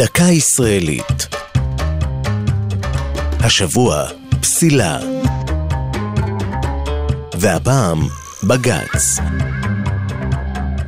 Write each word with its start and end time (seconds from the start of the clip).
דקה 0.00 0.24
ישראלית. 0.24 1.28
השבוע, 3.40 4.04
פסילה. 4.40 4.98
והפעם, 7.38 7.98
בג"ץ. 8.48 9.18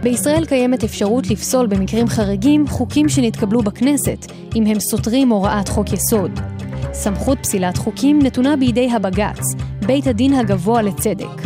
בישראל 0.03 0.47
קיימת 0.47 0.85
אפשרות 0.85 1.27
לפסול 1.27 1.67
במקרים 1.67 2.09
חריגים 2.09 2.69
חוקים 2.69 3.09
שנתקבלו 3.09 3.63
בכנסת, 3.63 4.33
אם 4.57 4.67
הם 4.67 4.81
סותרים 4.81 5.29
הוראת 5.29 5.69
חוק 5.69 5.93
יסוד. 5.93 6.41
סמכות 6.93 7.39
פסילת 7.43 7.77
חוקים 7.77 8.19
נתונה 8.23 8.57
בידי 8.57 8.91
הבג"ץ, 8.91 9.43
בית 9.87 10.07
הדין 10.07 10.35
הגבוה 10.35 10.83
לצדק. 10.83 11.43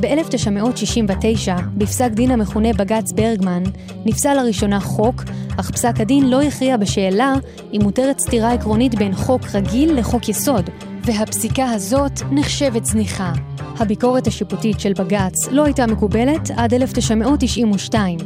ב-1969, 0.00 1.62
בפסק 1.74 2.10
דין 2.10 2.30
המכונה 2.30 2.72
בג"ץ 2.72 3.12
ברגמן, 3.12 3.62
נפסל 4.04 4.34
לראשונה 4.34 4.80
חוק, 4.80 5.22
אך 5.60 5.70
פסק 5.70 6.00
הדין 6.00 6.30
לא 6.30 6.42
הכריע 6.42 6.76
בשאלה 6.76 7.34
אם 7.72 7.80
מותרת 7.82 8.18
סתירה 8.18 8.52
עקרונית 8.52 8.94
בין 8.94 9.14
חוק 9.14 9.42
רגיל 9.54 9.98
לחוק 9.98 10.28
יסוד, 10.28 10.70
והפסיקה 11.04 11.70
הזאת 11.70 12.12
נחשבת 12.30 12.84
זניחה. 12.84 13.32
הביקורת 13.78 14.26
השיפוטית 14.26 14.80
של 14.80 14.92
בג"ץ 14.92 15.48
לא 15.50 15.64
הייתה 15.64 15.86
מקובלת 15.86 16.50
עד 16.56 16.74
1992. 16.74 18.18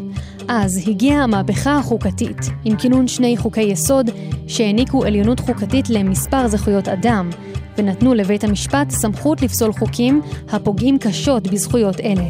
אז 0.49 0.89
הגיעה 0.89 1.23
המהפכה 1.23 1.79
החוקתית, 1.79 2.39
עם 2.65 2.77
כינון 2.77 3.09
שני 3.09 3.37
חוקי 3.37 3.63
יסוד 3.63 4.11
שהעניקו 4.47 5.05
עליונות 5.05 5.41
חוקתית 5.41 5.91
למספר 5.91 6.49
זכויות 6.49 6.89
אדם, 6.89 7.31
ונתנו 7.79 8.15
לבית 8.15 8.45
המשפט 8.45 8.91
סמכות 8.91 9.43
לפסול 9.43 9.73
חוקים 9.73 10.23
הפוגעים 10.49 10.99
קשות 10.99 11.47
בזכויות 11.49 12.01
אלה. 12.01 12.27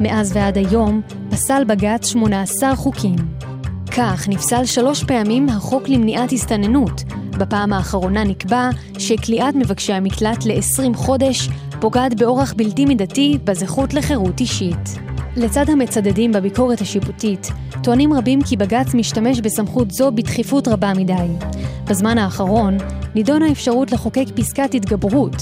מאז 0.00 0.36
ועד 0.36 0.58
היום 0.58 1.02
פסל 1.30 1.64
בג"ץ 1.64 2.06
18 2.06 2.76
חוקים. 2.76 3.16
כך 3.90 4.28
נפסל 4.28 4.64
שלוש 4.64 5.04
פעמים 5.04 5.48
החוק 5.48 5.88
למניעת 5.88 6.32
הסתננות. 6.32 7.02
בפעם 7.38 7.72
האחרונה 7.72 8.24
נקבע 8.24 8.70
שכליאת 8.98 9.54
מבקשי 9.54 9.92
המקלט 9.92 10.44
ל-20 10.44 10.96
חודש 10.96 11.48
פוגעת 11.80 12.14
באורח 12.14 12.54
בלתי 12.56 12.84
מידתי 12.84 13.38
בזכות 13.44 13.94
לחירות 13.94 14.40
אישית. 14.40 14.98
לצד 15.36 15.70
המצדדים 15.70 16.32
בביקורת 16.32 16.80
השיפוטית, 16.80 17.50
טוענים 17.82 18.12
רבים 18.12 18.42
כי 18.42 18.56
בג"ץ 18.56 18.94
משתמש 18.94 19.40
בסמכות 19.40 19.90
זו 19.90 20.12
בדחיפות 20.12 20.68
רבה 20.68 20.92
מדי. 20.94 21.28
בזמן 21.84 22.18
האחרון 22.18 22.76
נידונה 23.14 23.46
האפשרות 23.46 23.92
לחוקק 23.92 24.26
פסקת 24.34 24.74
התגברות, 24.74 25.36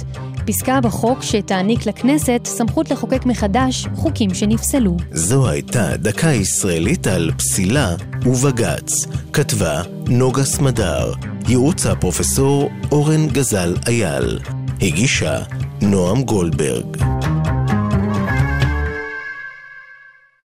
פסקה 0.47 0.81
בחוק 0.81 1.23
שתעניק 1.23 1.87
לכנסת 1.87 2.41
סמכות 2.45 2.91
לחוקק 2.91 3.27
מחדש 3.27 3.87
חוקים 3.95 4.35
שנפסלו. 4.35 4.97
זו 5.13 5.49
הייתה 5.49 5.97
דקה 5.97 6.33
ישראלית 6.33 7.07
על 7.07 7.31
פסילה 7.39 7.95
ובג"ץ. 8.27 9.07
כתבה 9.33 9.83
נוגה 10.09 10.45
סמדר. 10.45 11.13
ייעוץ 11.49 11.87
הפרופסור 11.87 12.71
אורן 12.93 13.27
גזל 13.29 13.75
אייל. 13.89 14.39
הגישה 14.81 15.43
נועם 15.83 16.23
גולדברג. 16.23 17.16